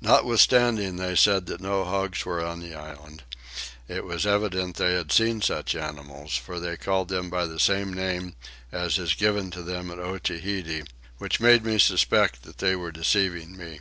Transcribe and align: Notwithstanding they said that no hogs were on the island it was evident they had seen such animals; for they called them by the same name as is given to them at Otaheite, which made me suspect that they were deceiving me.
Notwithstanding 0.00 0.98
they 0.98 1.16
said 1.16 1.46
that 1.46 1.60
no 1.60 1.84
hogs 1.84 2.24
were 2.24 2.40
on 2.40 2.60
the 2.60 2.76
island 2.76 3.24
it 3.88 4.04
was 4.04 4.24
evident 4.24 4.76
they 4.76 4.94
had 4.94 5.10
seen 5.10 5.42
such 5.42 5.74
animals; 5.74 6.36
for 6.36 6.60
they 6.60 6.76
called 6.76 7.08
them 7.08 7.28
by 7.28 7.44
the 7.46 7.58
same 7.58 7.92
name 7.92 8.36
as 8.70 8.98
is 8.98 9.14
given 9.14 9.50
to 9.50 9.64
them 9.64 9.90
at 9.90 9.98
Otaheite, 9.98 10.86
which 11.18 11.40
made 11.40 11.64
me 11.64 11.80
suspect 11.80 12.44
that 12.44 12.58
they 12.58 12.76
were 12.76 12.92
deceiving 12.92 13.56
me. 13.56 13.80